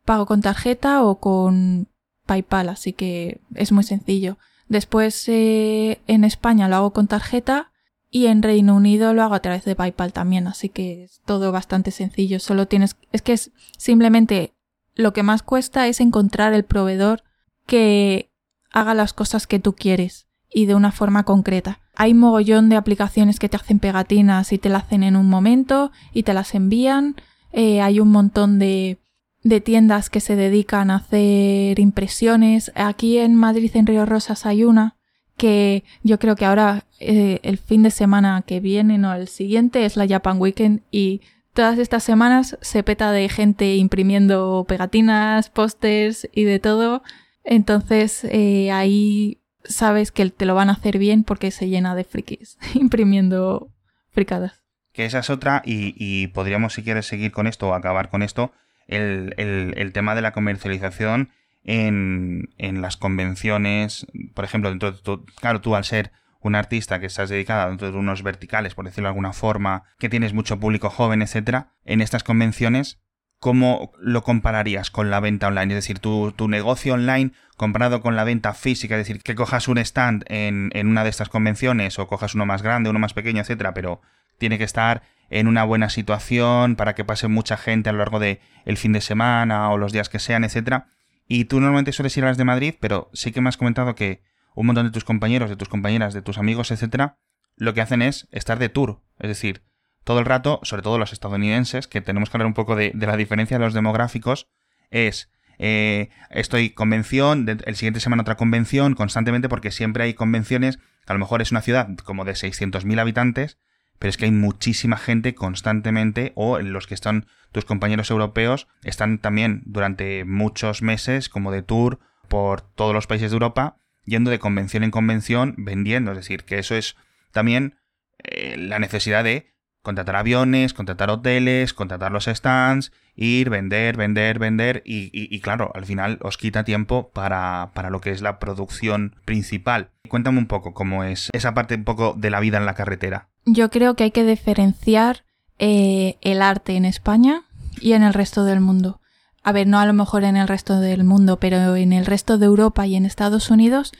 [0.05, 1.87] pago con tarjeta o con
[2.25, 4.37] PayPal, así que es muy sencillo.
[4.67, 7.71] Después eh, en España lo hago con tarjeta
[8.09, 11.51] y en Reino Unido lo hago a través de PayPal también, así que es todo
[11.51, 12.39] bastante sencillo.
[12.39, 14.53] Solo tienes, es que es simplemente
[14.95, 17.23] lo que más cuesta es encontrar el proveedor
[17.65, 18.31] que
[18.71, 21.79] haga las cosas que tú quieres y de una forma concreta.
[21.99, 25.91] Hay mogollón de aplicaciones que te hacen pegatinas y te las hacen en un momento
[26.13, 27.15] y te las envían.
[27.51, 28.99] Eh, hay un montón de
[29.43, 32.71] de tiendas que se dedican a hacer impresiones.
[32.75, 34.97] Aquí en Madrid, en Río Rosas, hay una
[35.37, 39.85] que yo creo que ahora eh, el fin de semana que viene, no, el siguiente
[39.85, 41.21] es la Japan Weekend y
[41.53, 47.03] todas estas semanas se peta de gente imprimiendo pegatinas, pósters y de todo.
[47.45, 52.03] Entonces eh, ahí sabes que te lo van a hacer bien porque se llena de
[52.03, 53.71] frikis imprimiendo
[54.11, 54.63] fricadas.
[54.91, 58.23] Que esa es otra y, y podríamos si quieres seguir con esto o acabar con
[58.23, 58.51] esto
[58.89, 61.29] el, tema de la comercialización
[61.63, 67.29] en, las convenciones, por ejemplo, dentro de claro, tú al ser un artista que estás
[67.29, 71.21] dedicada dentro de unos verticales, por decirlo de alguna forma, que tienes mucho público joven,
[71.21, 72.99] etcétera, en estas convenciones,
[73.39, 75.73] ¿cómo lo compararías con la venta online?
[75.73, 79.67] Es decir, tu, tu, negocio online comparado con la venta física, es decir, que cojas
[79.67, 83.13] un stand en, en una de estas convenciones o cojas uno más grande, uno más
[83.13, 84.01] pequeño, etcétera, pero
[84.37, 88.19] tiene que estar en una buena situación para que pase mucha gente a lo largo
[88.19, 90.87] de el fin de semana o los días que sean, etcétera.
[91.27, 93.93] Y tú normalmente sueles ir a las de Madrid, pero sí que me has comentado
[93.95, 94.23] que
[94.55, 97.17] un montón de tus compañeros, de tus compañeras, de tus amigos, etcétera,
[97.55, 99.61] lo que hacen es estar de tour, es decir,
[100.09, 103.15] todo el rato, sobre todo los estadounidenses, que tenemos que hablar un poco de, la
[103.15, 104.47] diferencia de los demográficos,
[104.89, 111.13] es eh, estoy convención, el siguiente semana otra convención, constantemente, porque siempre hay convenciones, a
[111.13, 113.59] lo mejor es una ciudad como de 600.000 habitantes,
[113.99, 119.19] pero es que hay muchísima gente constantemente, o los que están tus compañeros europeos, están
[119.19, 124.39] también durante muchos meses como de tour por todos los países de Europa, yendo de
[124.39, 126.13] convención en convención, vendiendo.
[126.13, 126.95] Es decir, que eso es
[127.31, 127.75] también
[128.23, 129.53] eh, la necesidad de
[129.89, 136.19] contratar aviones, contratar hoteles, contratar los stands, ir, vender, vender, vender y, claro, al final
[136.21, 139.89] os quita tiempo para, para, lo que es la producción principal.
[140.07, 143.29] Cuéntame un poco cómo es esa parte un poco de la vida en la carretera.
[143.45, 145.23] Yo creo que hay que diferenciar
[145.57, 147.45] eh, el arte en España
[147.81, 149.01] y en el resto del mundo.
[149.41, 152.37] A ver, no a lo mejor en el resto del mundo, pero en el resto
[152.37, 153.91] de Europa y en Estados Unidos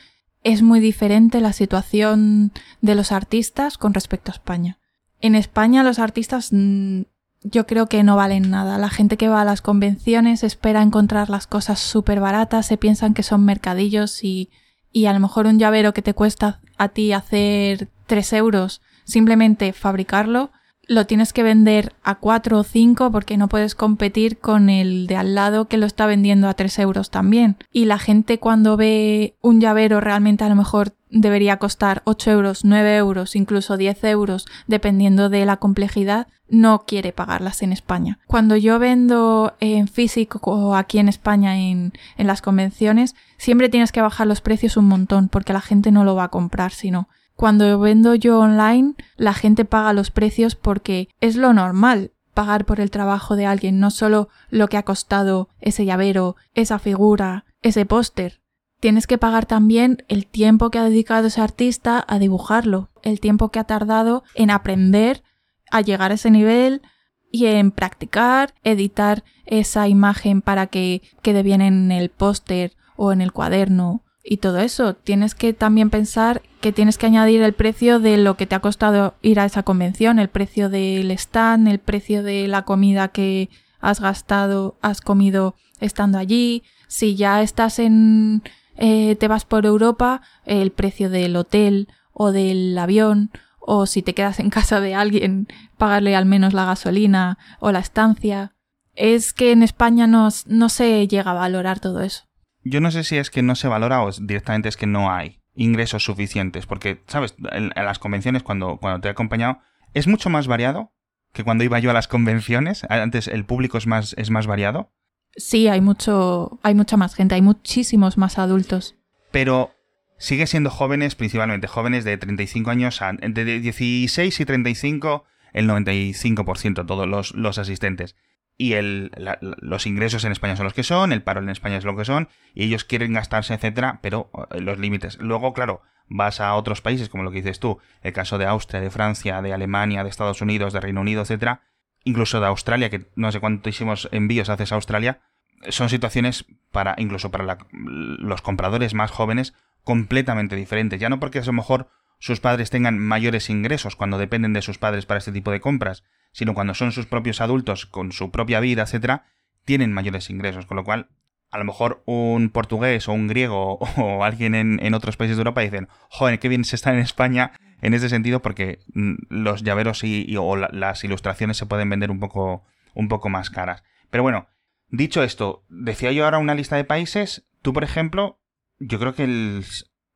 [0.44, 4.79] es muy diferente la situación de los artistas con respecto a España.
[5.20, 7.02] En España los artistas mm,
[7.42, 8.78] yo creo que no valen nada.
[8.78, 13.14] La gente que va a las convenciones espera encontrar las cosas súper baratas, se piensan
[13.14, 14.50] que son mercadillos y,
[14.92, 19.72] y a lo mejor un llavero que te cuesta a ti hacer 3 euros, simplemente
[19.72, 20.50] fabricarlo,
[20.90, 25.16] lo tienes que vender a 4 o 5 porque no puedes competir con el de
[25.16, 27.56] al lado que lo está vendiendo a 3 euros también.
[27.70, 32.64] Y la gente cuando ve un llavero realmente a lo mejor debería costar 8 euros,
[32.64, 38.18] 9 euros, incluso 10 euros, dependiendo de la complejidad, no quiere pagarlas en España.
[38.26, 43.92] Cuando yo vendo en físico o aquí en España en, en las convenciones, siempre tienes
[43.92, 47.08] que bajar los precios un montón porque la gente no lo va a comprar, sino
[47.40, 52.80] cuando vendo yo online, la gente paga los precios porque es lo normal pagar por
[52.80, 57.86] el trabajo de alguien, no solo lo que ha costado ese llavero, esa figura, ese
[57.86, 58.40] póster.
[58.80, 63.50] Tienes que pagar también el tiempo que ha dedicado ese artista a dibujarlo, el tiempo
[63.50, 65.22] que ha tardado en aprender
[65.70, 66.82] a llegar a ese nivel
[67.30, 73.20] y en practicar, editar esa imagen para que quede bien en el póster o en
[73.20, 74.94] el cuaderno y todo eso.
[74.94, 78.60] Tienes que también pensar que tienes que añadir el precio de lo que te ha
[78.60, 83.50] costado ir a esa convención, el precio del stand, el precio de la comida que
[83.80, 86.62] has gastado, has comido estando allí.
[86.88, 88.42] Si ya estás en,
[88.80, 94.14] eh, te vas por Europa, el precio del hotel o del avión o si te
[94.14, 95.46] quedas en casa de alguien,
[95.78, 98.54] pagarle al menos la gasolina o la estancia.
[98.94, 102.24] Es que en España no, no se llega a valorar todo eso.
[102.64, 105.40] Yo no sé si es que no se valora o directamente es que no hay
[105.54, 107.34] ingresos suficientes, porque, ¿sabes?
[107.52, 109.58] En, las convenciones, cuando, cuando te he acompañado,
[109.94, 110.92] es mucho más variado
[111.32, 112.84] que cuando iba yo a las convenciones.
[112.88, 114.92] Antes el público es más, es más variado.
[115.36, 118.96] Sí, hay mucho, hay mucha más gente, hay muchísimos más adultos.
[119.30, 119.70] Pero
[120.18, 127.08] sigue siendo jóvenes, principalmente jóvenes de 35 años, entre 16 y 35, el 95% todos
[127.08, 128.16] los, los asistentes
[128.60, 131.84] y el, los ingresos en España son los que son, el paro en España es
[131.84, 135.16] lo que son, y ellos quieren gastarse, etcétera, pero eh, los límites.
[135.18, 138.82] Luego, claro, vas a otros países, como lo que dices tú, el caso de Austria,
[138.82, 141.62] de Francia, de Alemania, de Estados Unidos, de Reino Unido, etcétera,
[142.04, 145.20] incluso de Australia, que no sé cuántísimos envíos haces a Australia,
[145.68, 151.00] son situaciones para, incluso para los compradores más jóvenes, completamente diferentes.
[151.00, 154.78] Ya no porque a lo mejor sus padres tengan mayores ingresos cuando dependen de sus
[154.78, 158.60] padres para este tipo de compras, sino cuando son sus propios adultos con su propia
[158.60, 159.26] vida, etcétera,
[159.64, 161.08] tienen mayores ingresos, con lo cual
[161.50, 165.60] a lo mejor un portugués o un griego o alguien en, otros países de Europa
[165.60, 170.04] dicen, joder, qué bien se está en España en ese sentido porque mm, los llaveros
[170.04, 170.26] y,
[170.72, 173.82] las ilustraciones se pueden vender un poco, un poco más caras.
[174.10, 174.48] Pero bueno,
[174.88, 178.40] dicho esto, decía yo ahora una lista de países, tú por ejemplo,
[178.78, 179.64] yo creo que el...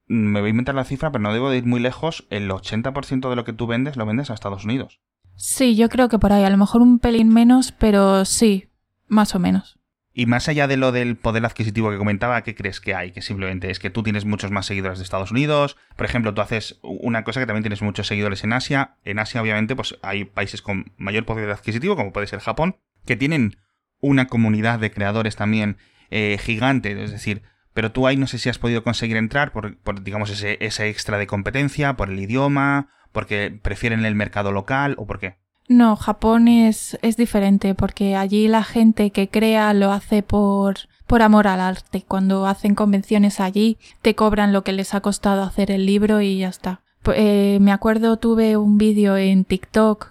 [0.06, 2.26] Me voy a inventar la cifra, pero no debo de ir muy lejos.
[2.28, 5.00] El 80% de lo que tú vendes lo vendes a Estados Unidos.
[5.34, 8.68] Sí, yo creo que por ahí, a lo mejor un pelín menos, pero sí,
[9.08, 9.78] más o menos.
[10.16, 13.10] Y más allá de lo del poder adquisitivo que comentaba, ¿qué crees que hay?
[13.10, 15.76] Que simplemente es que tú tienes muchos más seguidores de Estados Unidos.
[15.96, 18.96] Por ejemplo, tú haces una cosa que también tienes muchos seguidores en Asia.
[19.04, 23.16] En Asia, obviamente, pues hay países con mayor poder adquisitivo, como puede ser Japón, que
[23.16, 23.56] tienen
[23.98, 25.78] una comunidad de creadores también
[26.10, 27.02] eh, gigante.
[27.02, 30.58] Es decir, pero tú ahí no sé si has podido conseguir entrar por, digamos, ese,
[30.60, 35.38] ese extra de competencia, por el idioma, porque prefieren el mercado local o por qué?
[35.68, 41.22] No, Japón es, es diferente porque allí la gente que crea lo hace por, por
[41.22, 42.04] amor al arte.
[42.06, 46.38] Cuando hacen convenciones allí te cobran lo que les ha costado hacer el libro y
[46.38, 46.82] ya está.
[47.14, 50.08] Eh, me acuerdo tuve un vídeo en TikTok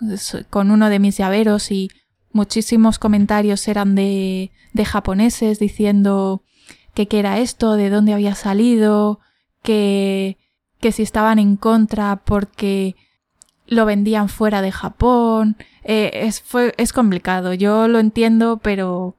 [0.49, 1.89] con uno de mis llaveros y
[2.31, 6.43] muchísimos comentarios eran de, de japoneses diciendo
[6.93, 9.19] que qué era esto, de dónde había salido,
[9.63, 10.37] que
[10.83, 12.97] que si estaban en contra porque
[13.67, 15.57] lo vendían fuera de Japón.
[15.83, 16.43] Eh, es,
[16.77, 19.17] es complicado, yo lo entiendo, pero...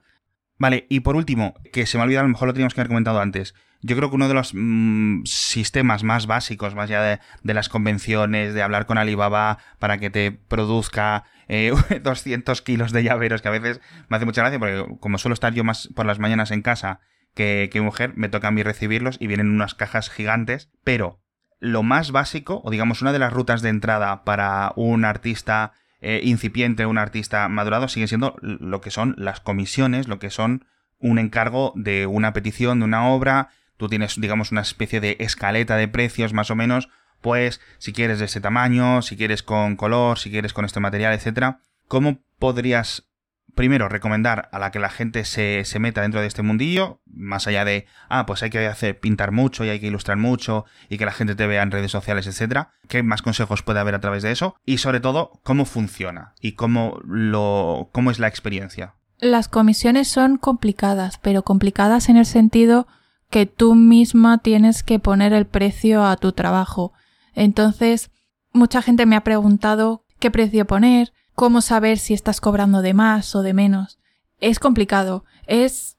[0.57, 2.81] Vale, y por último, que se me ha olvidado, a lo mejor lo teníamos que
[2.81, 3.53] haber comentado antes.
[3.81, 8.53] Yo creo que uno de los mm, sistemas más básicos, más allá de, las convenciones,
[8.53, 13.51] de hablar con Alibaba para que te produzca 200 eh, kilos de llaveros, que a
[13.51, 16.61] veces me hace mucha gracia, porque como suelo estar yo más por las mañanas en
[16.61, 17.01] casa
[17.35, 21.24] que, que mujer, me toca a mí recibirlos y vienen unas cajas gigantes, pero
[21.59, 26.21] lo más básico, o digamos una de las rutas de entrada para un artista eh,
[26.23, 30.65] incipiente, un artista madurado, sigue siendo lo que son las comisiones, lo que son
[30.99, 35.77] un encargo de una petición, de una obra, tú tienes, digamos, una especie de escaleta
[35.77, 36.89] de precios más o menos,
[37.21, 41.13] pues si quieres de ese tamaño, si quieres con color, si quieres con este material,
[41.13, 43.07] etcétera, ¿cómo podrías
[43.55, 47.47] primero, recomendar a la que la gente se, se, meta dentro de este mundillo, más
[47.47, 50.97] allá de, ah, pues hay que hacer pintar mucho y hay que ilustrar mucho y
[50.97, 52.69] que la gente te vea en redes sociales, etcétera.
[52.87, 54.55] ¿Qué más consejos puede haber a través de eso?
[54.65, 58.95] Y sobre todo, cómo funciona y cómo lo, cómo es la experiencia.
[59.17, 62.87] Las comisiones son complicadas, pero complicadas en el sentido
[63.29, 66.93] que tú misma tienes que poner el precio a tu trabajo.
[67.33, 68.11] Entonces,
[68.51, 73.35] mucha gente me ha preguntado qué precio poner, cómo saber si estás cobrando de más
[73.35, 73.99] o de menos.
[74.39, 75.25] Es complicado.
[75.47, 75.97] Es.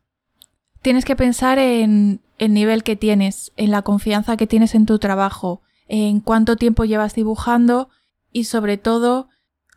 [0.82, 4.98] Tienes que pensar en, el nivel que tienes, en la confianza que tienes en tu
[4.98, 7.88] trabajo, en cuánto tiempo llevas dibujando
[8.32, 9.28] y sobre todo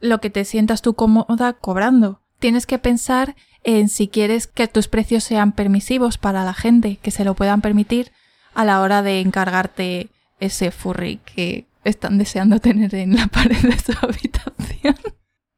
[0.02, 2.22] lo que te sientas tú cómoda cobrando.
[2.40, 7.12] Tienes que pensar en si quieres que tus precios sean permisivos para la gente, que
[7.12, 8.12] se lo puedan permitir
[8.54, 13.78] a la hora de encargarte ese furry que están deseando tener en la pared de
[13.78, 14.96] su habitación.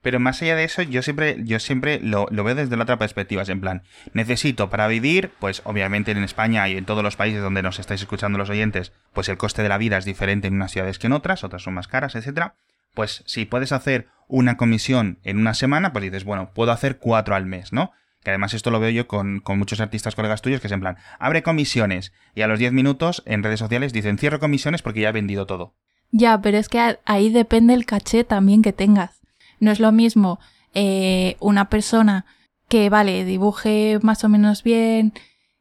[0.02, 3.44] Pero más allá de eso, yo siempre, yo siempre lo, veo desde la otra perspectiva.
[3.44, 3.84] Es en plan,
[4.14, 8.02] necesito para vivir, pues obviamente en España y en todos los países donde nos estáis
[8.02, 11.08] escuchando los oyentes, pues el coste de la vida es diferente en unas ciudades que
[11.08, 12.56] en otras, otras son más caras, etcétera.
[12.96, 17.36] Pues si puedes hacer una comisión en una semana, pues dices, bueno, puedo hacer cuatro
[17.36, 17.92] al mes, ¿no?
[18.24, 20.80] Que además esto lo veo yo con, con muchos artistas colegas tuyos que es en
[20.80, 25.02] plan, abre comisiones y a los 10 minutos en redes sociales dicen cierro comisiones porque
[25.02, 25.74] ya he vendido todo.
[26.12, 29.21] Ya, pero es que ahí depende el caché también que tengas.
[29.62, 30.40] No es lo mismo
[30.74, 32.26] eh, una persona
[32.68, 35.14] que, vale, dibuje más o menos bien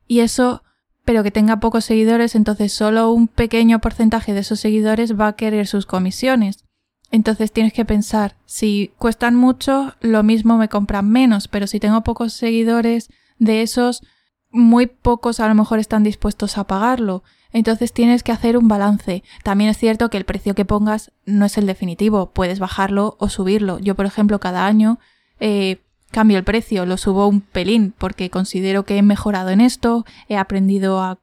[0.09, 0.65] y eso,
[1.05, 5.37] pero que tenga pocos seguidores, entonces solo un pequeño porcentaje de esos seguidores va a
[5.37, 6.65] querer sus comisiones.
[7.13, 12.03] Entonces tienes que pensar, si cuestan mucho, lo mismo me compran menos, pero si tengo
[12.03, 13.11] pocos seguidores,
[13.41, 14.03] de esos,
[14.51, 17.25] muy pocos a lo mejor están dispuestos a pagarlo.
[17.53, 19.23] Entonces tienes que hacer un balance.
[19.43, 23.29] También es cierto que el precio que pongas no es el definitivo, puedes bajarlo o
[23.29, 23.79] subirlo.
[23.79, 24.99] Yo, por ejemplo, cada año
[25.41, 30.05] eh, cambio el precio, lo subo un pelín porque considero que he mejorado en esto,
[30.29, 31.21] he aprendido a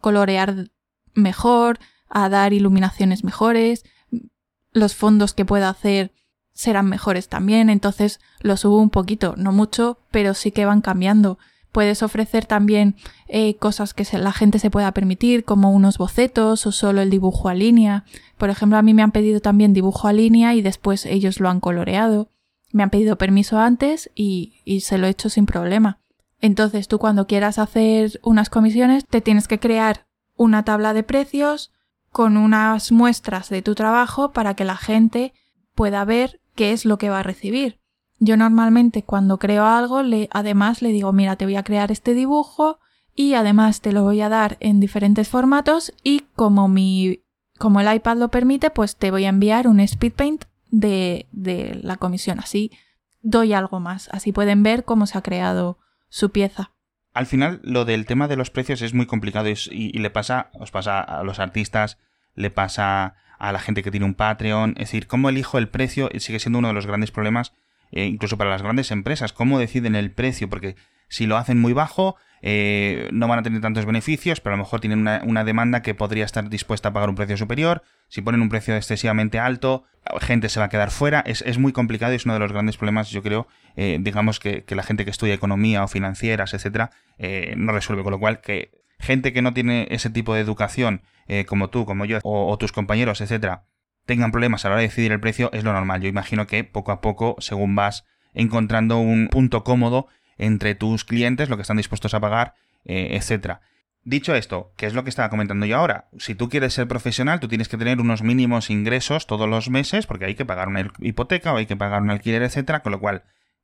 [0.00, 0.70] colorear
[1.14, 3.84] mejor, a dar iluminaciones mejores,
[4.72, 6.12] los fondos que pueda hacer
[6.52, 11.38] serán mejores también, entonces lo subo un poquito, no mucho, pero sí que van cambiando.
[11.74, 12.94] Puedes ofrecer también
[13.26, 17.48] eh, cosas que la gente se pueda permitir, como unos bocetos o solo el dibujo
[17.48, 18.04] a línea.
[18.38, 21.48] Por ejemplo, a mí me han pedido también dibujo a línea y después ellos lo
[21.48, 22.28] han coloreado.
[22.70, 25.98] Me han pedido permiso antes y, y se lo he hecho sin problema.
[26.40, 30.06] Entonces tú cuando quieras hacer unas comisiones te tienes que crear
[30.36, 31.72] una tabla de precios
[32.10, 35.32] con unas muestras de tu trabajo para que la gente
[35.74, 37.80] pueda ver qué es lo que va a recibir.
[38.24, 42.14] Yo normalmente cuando creo algo, le, además le digo, mira, te voy a crear este
[42.14, 42.78] dibujo
[43.14, 47.22] y además te lo voy a dar en diferentes formatos y como mi,
[47.58, 51.78] como el iPad lo permite, pues te voy a enviar un speed paint de, de
[51.82, 52.40] la comisión.
[52.40, 52.72] Así
[53.20, 54.08] doy algo más.
[54.10, 56.70] Así pueden ver cómo se ha creado su pieza.
[57.12, 60.48] Al final, lo del tema de los precios es muy complicado y, y le pasa,
[60.54, 61.98] os pasa a los artistas,
[62.34, 64.70] le pasa a la gente que tiene un Patreon.
[64.78, 67.52] Es decir, cómo elijo el precio sigue siendo uno de los grandes problemas
[67.94, 70.74] eh, incluso para las grandes empresas, cómo deciden el precio, porque
[71.08, 74.64] si lo hacen muy bajo, eh, no van a tener tantos beneficios, pero a lo
[74.64, 77.84] mejor tienen una, demanda que podría estar dispuesta a pagar un precio superior.
[78.08, 79.84] Si ponen un precio excesivamente alto,
[80.20, 81.20] gente se va a quedar fuera.
[81.24, 84.64] Es, muy complicado y es uno de los grandes problemas, yo creo, eh, digamos que,
[84.68, 86.90] la gente que estudia economía o financieras, etcétera,
[87.56, 88.02] no resuelve.
[88.02, 91.02] Con lo cual, que gente que no tiene ese tipo de educación,
[91.46, 93.66] como tú, como yo, o, o tus compañeros, etcétera,
[94.06, 96.00] tengan problemas a la hora de decidir el precio es lo normal.
[96.00, 101.48] Yo imagino que poco a poco, según vas encontrando un punto cómodo entre tus clientes,
[101.48, 103.60] lo que están dispuestos a pagar, eh, etcétera.
[104.02, 106.08] Dicho esto, ¿qué es lo que estaba comentando yo ahora?
[106.18, 110.06] Si tú quieres ser profesional, tú tienes que tener unos mínimos ingresos todos los meses,
[110.06, 113.00] porque hay que pagar una hipoteca o hay que pagar un alquiler, etcétera, con lo
[113.00, 113.22] cual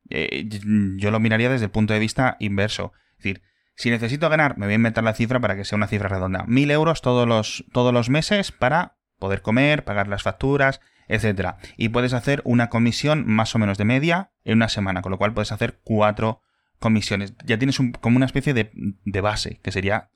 [0.09, 0.47] eh,
[0.97, 2.91] yo lo miraría desde el punto de vista inverso.
[3.11, 3.41] Es decir,
[3.75, 6.43] si necesito ganar, me voy a inventar la cifra para que sea una cifra redonda.
[6.47, 11.57] Mil euros todos los, todos los meses para poder comer, pagar las facturas, etcétera.
[11.77, 15.17] Y puedes hacer una comisión más o menos de media en una semana, con lo
[15.17, 16.41] cual puedes hacer cuatro
[16.79, 17.33] comisiones.
[17.45, 20.09] Ya tienes como una especie de, de base, que sería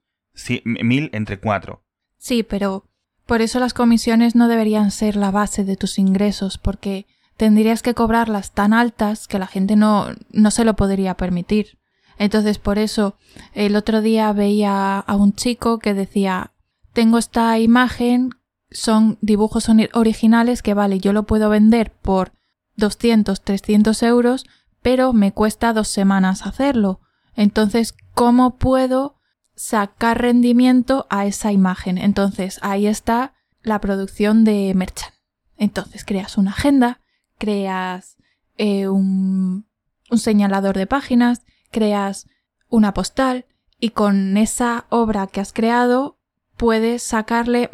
[0.66, 1.86] mil entre cuatro.
[2.18, 2.90] Sí, pero
[3.26, 7.06] por eso las comisiones no deberían ser la base de tus ingresos, porque
[7.38, 11.78] tendrías que cobrarlas tan altas que la gente no, no se lo podría permitir.
[12.18, 13.18] Entonces, por eso,
[13.54, 16.54] el otro día veía a un chico que decía,
[16.94, 18.30] tengo esta imagen
[18.76, 22.34] son dibujos originales que vale, yo lo puedo vender por
[22.76, 24.46] 200, 300 euros,
[24.82, 27.00] pero me cuesta dos semanas hacerlo.
[27.36, 29.16] Entonces, ¿cómo puedo
[29.56, 31.98] sacar rendimiento a esa imagen?
[31.98, 33.34] Entonces, ahí está
[33.64, 35.14] la producción de Merchant.
[35.58, 37.00] Entonces, creas una agenda,
[37.38, 38.18] creas
[38.58, 39.66] eh, un
[40.14, 42.28] señalador de páginas, creas
[42.68, 43.46] una postal
[43.80, 46.20] y con esa obra que has creado
[46.58, 47.70] puedes sacarle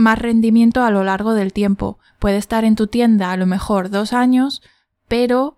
[0.00, 1.98] más rendimiento a lo largo del tiempo.
[2.18, 4.62] Puede estar en tu tienda a lo mejor dos años,
[5.06, 5.56] pero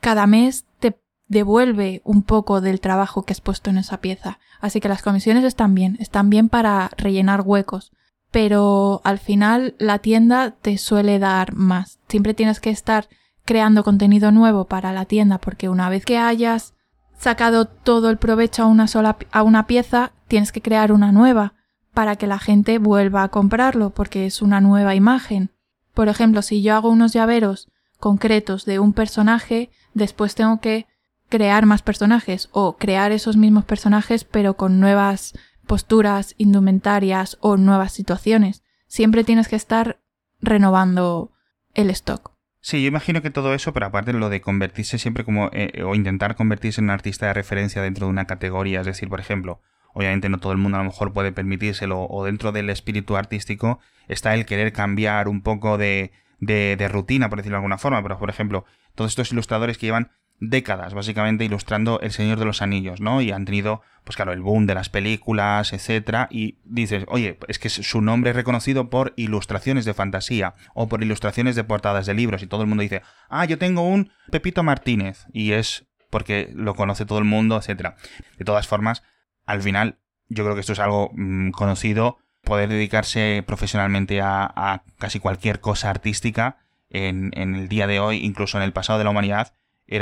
[0.00, 4.38] cada mes te devuelve un poco del trabajo que has puesto en esa pieza.
[4.60, 7.92] Así que las comisiones están bien, están bien para rellenar huecos,
[8.30, 11.98] pero al final la tienda te suele dar más.
[12.08, 13.08] Siempre tienes que estar
[13.44, 16.74] creando contenido nuevo para la tienda porque una vez que hayas
[17.18, 21.53] sacado todo el provecho a una sola a una pieza, tienes que crear una nueva
[21.94, 25.50] para que la gente vuelva a comprarlo porque es una nueva imagen.
[25.94, 30.86] Por ejemplo, si yo hago unos llaveros concretos de un personaje, después tengo que
[31.28, 37.92] crear más personajes o crear esos mismos personajes pero con nuevas posturas, indumentarias o nuevas
[37.92, 38.62] situaciones.
[38.86, 40.00] Siempre tienes que estar
[40.40, 41.32] renovando
[41.74, 42.32] el stock.
[42.60, 45.94] Sí, yo imagino que todo eso, pero aparte lo de convertirse siempre como, eh, o
[45.94, 49.60] intentar convertirse en un artista de referencia dentro de una categoría, es decir, por ejemplo,
[49.94, 53.80] obviamente no todo el mundo a lo mejor puede permitírselo, o dentro del espíritu artístico
[54.08, 58.18] está el querer cambiar un poco de, de, rutina, por decirlo de alguna forma, pero
[58.18, 58.64] por ejemplo,
[58.94, 63.22] todos estos ilustradores que llevan décadas, básicamente, ilustrando El Señor de los Anillos, ¿no?
[63.22, 67.58] Y han tenido, pues claro, el boom de las películas, etcétera, y dices, oye, es
[67.60, 72.14] que su nombre es reconocido por ilustraciones de fantasía o por ilustraciones de portadas de
[72.14, 76.50] libros, y todo el mundo dice, ah, yo tengo un Pepito Martínez, y es porque
[76.54, 77.96] lo conoce todo el mundo, etcétera.
[78.38, 79.02] De todas formas,
[79.46, 85.18] al final, yo creo que esto es algo mm, conocido, poder dedicarse profesionalmente a, casi
[85.18, 86.58] cualquier cosa artística
[86.90, 89.54] en, en el día de hoy, incluso en el pasado de la humanidad,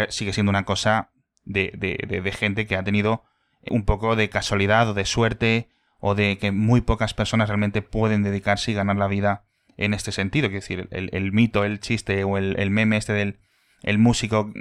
[0.09, 1.11] sigue siendo una cosa
[1.45, 3.24] de, de, de, gente que ha tenido
[3.68, 5.68] un poco de casualidad o de suerte
[5.99, 9.45] o de que muy pocas personas realmente pueden dedicarse y ganar la vida
[9.76, 10.47] en este sentido.
[10.47, 13.38] Es decir, el, el mito, el chiste o el, meme este del
[13.82, 14.53] el músico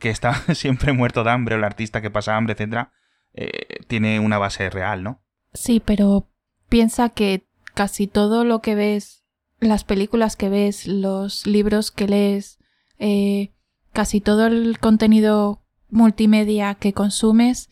[0.00, 2.92] que está siempre muerto de hambre o el artista que pasa hambre, etcétera,
[3.34, 5.22] eh, tiene una base real, ¿no?
[5.52, 6.28] Sí, pero
[6.68, 9.24] piensa que casi todo lo que ves,
[9.60, 12.58] las películas que ves, los libros que lees,
[12.98, 13.52] eh,
[13.92, 17.68] casi todo el contenido multimedia que consumes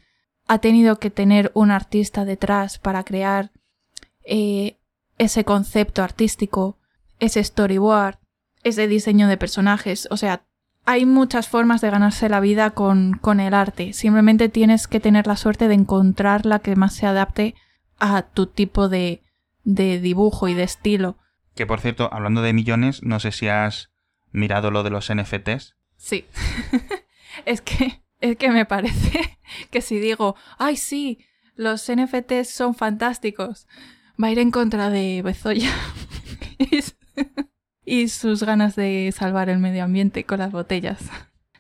[0.47, 3.53] ha tenido que tener un artista detrás para crear
[4.25, 4.79] eh,
[5.19, 6.79] ese concepto artístico,
[7.21, 8.19] ese storyboard,
[8.63, 10.09] ese diseño de personajes.
[10.11, 10.48] O sea,
[10.89, 13.93] hay muchas formas de ganarse la vida con, con el arte.
[13.93, 17.55] Simplemente tienes que tener la suerte de encontrar la que más se adapte
[17.99, 19.21] a tu tipo de,
[19.65, 21.19] de dibujo y de estilo.
[21.55, 23.91] Que por cierto, hablando de millones, no sé si has
[24.33, 25.77] mirado lo de los NFTs.
[25.99, 26.25] Sí.
[27.45, 29.39] es que es que me parece
[29.71, 31.19] que si digo, ay sí,
[31.55, 33.67] los NFTs son fantásticos,
[34.23, 35.71] va a ir en contra de Bezoya
[37.89, 41.01] y sus ganas de salvar el medio ambiente con las botellas.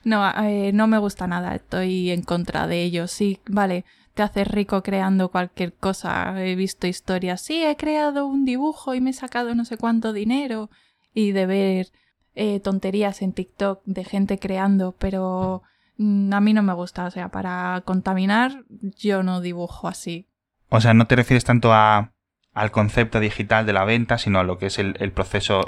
[0.05, 3.11] No, eh, no me gusta nada, estoy en contra de ellos.
[3.11, 6.35] Sí, vale, te haces rico creando cualquier cosa.
[6.45, 10.12] He visto historias, sí, he creado un dibujo y me he sacado no sé cuánto
[10.12, 10.70] dinero.
[11.14, 11.89] Y de ver
[12.35, 15.62] eh, tonterías en TikTok de gente creando, pero
[15.97, 17.07] mm, a mí no me gusta.
[17.07, 18.64] O sea, para contaminar
[18.97, 20.29] yo no dibujo así.
[20.68, 22.12] O sea, no te refieres tanto a,
[22.53, 25.64] al concepto digital de la venta, sino a lo que es el proceso.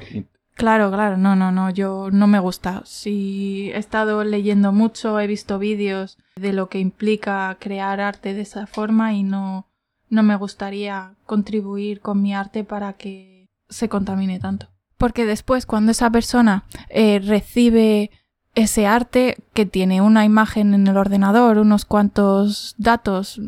[0.61, 2.83] Claro, claro, no, no, no, yo no me gusta.
[2.85, 8.43] Si he estado leyendo mucho, he visto vídeos de lo que implica crear arte de
[8.43, 9.67] esa forma y no,
[10.09, 14.69] no me gustaría contribuir con mi arte para que se contamine tanto
[15.01, 18.11] porque después cuando esa persona eh, recibe
[18.55, 23.41] ese arte que tiene una imagen en el ordenador, unos cuantos datos,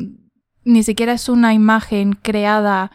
[0.63, 2.89] ni siquiera es una imagen creada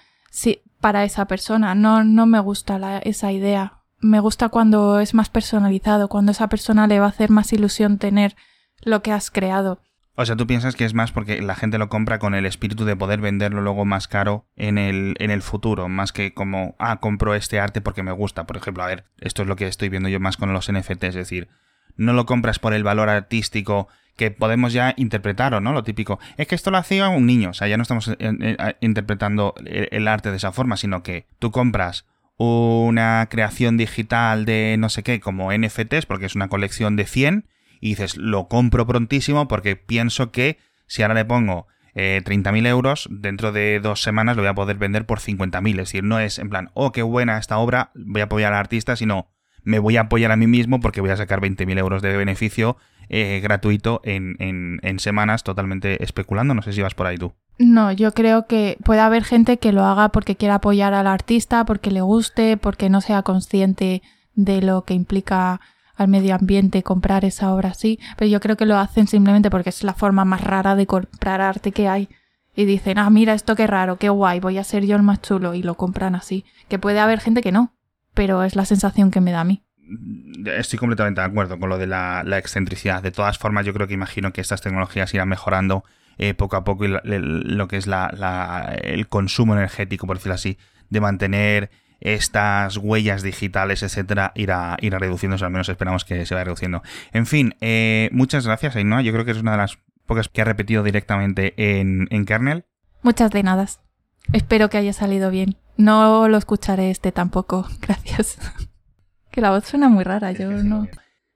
[0.81, 1.77] para esa persona.
[1.77, 3.78] No, no me gusta esa idea.
[4.01, 7.99] Me gusta cuando es más personalizado, cuando esa persona le va a hacer más ilusión
[7.99, 8.36] tener
[8.82, 9.80] lo que has creado.
[10.14, 12.84] O sea, tú piensas que es más porque la gente lo compra con el espíritu
[12.84, 16.99] de poder venderlo luego más caro en el, en el futuro, más que como, ah,
[16.99, 18.44] compro este arte porque me gusta.
[18.44, 21.05] Por ejemplo, a ver, esto es lo que estoy viendo yo más con los NFTs,
[21.05, 21.49] es decir,
[21.96, 23.86] no lo compras por el valor artístico
[24.16, 25.72] que podemos ya interpretar, ¿no?
[25.72, 26.18] Lo típico.
[26.36, 29.55] Es que esto lo hacía un niño, o sea, ya no estamos eh, eh, interpretando
[29.64, 32.07] el arte de esa forma, sino que tú compras
[32.39, 37.47] una creación digital de no sé qué, como NFTs, porque es una colección de 100,
[37.80, 43.09] y dices, lo compro prontísimo porque pienso que si ahora le pongo eh, 30.000 euros,
[43.11, 45.70] dentro de dos semanas lo voy a poder vender por 50.000.
[45.70, 48.61] Es decir, no es en plan, oh, qué buena esta obra, voy a apoyar al
[48.61, 49.28] artista, sino
[49.62, 52.76] me voy a apoyar a mí mismo porque voy a sacar 20.000 euros de beneficio
[53.09, 56.54] eh, gratuito en, en, en semanas totalmente especulando.
[56.54, 57.32] No sé si vas por ahí tú.
[57.59, 61.64] No, yo creo que puede haber gente que lo haga porque quiera apoyar al artista,
[61.64, 64.02] porque le guste, porque no sea consciente
[64.34, 65.61] de lo que implica
[65.96, 69.70] al medio ambiente comprar esa obra así, pero yo creo que lo hacen simplemente porque
[69.70, 72.09] es la forma más rara de comprar arte que hay.
[72.54, 75.20] Y dicen, ah, mira esto qué raro, qué guay, voy a ser yo el más
[75.22, 76.44] chulo, y lo compran así.
[76.68, 77.72] Que puede haber gente que no,
[78.14, 79.64] pero es la sensación que me da a mí.
[80.45, 83.03] Estoy completamente de acuerdo con lo de la, excentricidad.
[83.03, 85.84] De todas formas, yo creo que imagino que estas tecnologías irán mejorando
[86.18, 90.59] eh, poco a poco y lo que es la, el consumo energético, por decirlo así,
[90.91, 91.70] de mantener
[92.01, 96.82] estas huellas digitales, etcétera, irá, irá reduciéndose, al menos esperamos que se vaya reduciendo.
[97.12, 99.03] En fin, eh, muchas gracias, Ainhoa.
[99.03, 99.78] Yo creo que es una de las
[100.09, 102.64] podcast que ha repetido directamente en, en kernel.
[103.03, 103.66] Muchas de nada.
[104.32, 105.57] Espero que haya salido bien.
[105.76, 107.68] No lo escucharé este tampoco.
[107.80, 108.39] Gracias.
[109.39, 110.89] Que la voz suena muy rara, yo no.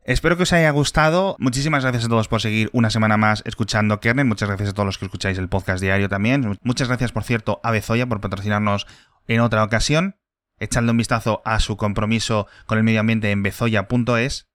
[0.03, 1.37] Espero que os haya gustado.
[1.39, 4.27] Muchísimas gracias a todos por seguir una semana más escuchando Kernel.
[4.27, 6.59] Muchas gracias a todos los que escucháis el podcast diario también.
[6.63, 8.89] Muchas gracias, por cierto, a Bezoya por patrocinarnos
[9.29, 10.17] en otra ocasión.
[10.59, 14.49] Echadle un vistazo a su compromiso con el medio ambiente en bezoya.es.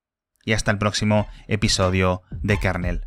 [0.44, 3.06] Y hasta el próximo episodio de Kernel.